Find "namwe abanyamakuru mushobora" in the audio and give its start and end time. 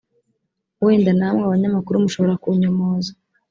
1.19-2.41